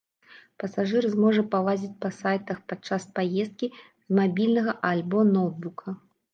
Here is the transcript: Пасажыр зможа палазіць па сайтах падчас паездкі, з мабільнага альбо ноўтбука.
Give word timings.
Пасажыр 0.61 1.05
зможа 1.15 1.43
палазіць 1.51 1.99
па 2.07 2.11
сайтах 2.21 2.57
падчас 2.73 3.07
паездкі, 3.21 3.67
з 4.07 4.11
мабільнага 4.23 4.71
альбо 4.93 5.17
ноўтбука. 5.33 5.89